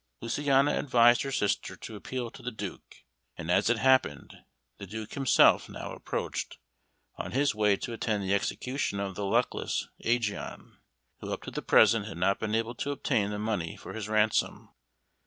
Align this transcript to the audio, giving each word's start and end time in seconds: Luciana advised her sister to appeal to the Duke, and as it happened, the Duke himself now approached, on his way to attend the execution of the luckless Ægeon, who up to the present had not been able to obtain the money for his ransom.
Luciana 0.19 0.79
advised 0.79 1.21
her 1.21 1.31
sister 1.31 1.75
to 1.75 1.95
appeal 1.95 2.31
to 2.31 2.41
the 2.41 2.49
Duke, 2.49 3.03
and 3.37 3.51
as 3.51 3.69
it 3.69 3.77
happened, 3.77 4.35
the 4.79 4.87
Duke 4.87 5.13
himself 5.13 5.69
now 5.69 5.91
approached, 5.91 6.57
on 7.17 7.33
his 7.33 7.53
way 7.53 7.75
to 7.77 7.93
attend 7.93 8.23
the 8.23 8.33
execution 8.33 8.99
of 8.99 9.13
the 9.13 9.25
luckless 9.27 9.89
Ægeon, 10.03 10.71
who 11.19 11.31
up 11.31 11.43
to 11.43 11.51
the 11.51 11.61
present 11.61 12.07
had 12.07 12.17
not 12.17 12.39
been 12.39 12.55
able 12.55 12.73
to 12.73 12.89
obtain 12.89 13.29
the 13.29 13.37
money 13.37 13.75
for 13.75 13.93
his 13.93 14.09
ransom. 14.09 14.69